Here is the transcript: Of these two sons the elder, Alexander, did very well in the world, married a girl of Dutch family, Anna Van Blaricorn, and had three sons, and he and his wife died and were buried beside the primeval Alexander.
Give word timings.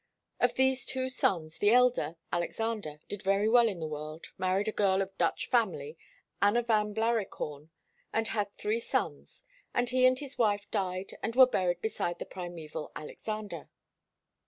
Of 0.39 0.55
these 0.55 0.87
two 0.87 1.09
sons 1.09 1.59
the 1.59 1.69
elder, 1.69 2.15
Alexander, 2.33 3.01
did 3.07 3.21
very 3.21 3.47
well 3.47 3.67
in 3.67 3.79
the 3.79 3.85
world, 3.87 4.31
married 4.35 4.67
a 4.67 4.71
girl 4.71 4.99
of 4.99 5.15
Dutch 5.19 5.47
family, 5.47 5.95
Anna 6.41 6.63
Van 6.63 6.91
Blaricorn, 6.91 7.69
and 8.11 8.29
had 8.29 8.51
three 8.55 8.79
sons, 8.79 9.43
and 9.75 9.91
he 9.91 10.07
and 10.07 10.17
his 10.17 10.39
wife 10.39 10.67
died 10.71 11.15
and 11.21 11.35
were 11.35 11.45
buried 11.45 11.81
beside 11.83 12.17
the 12.17 12.25
primeval 12.25 12.91
Alexander. 12.95 13.69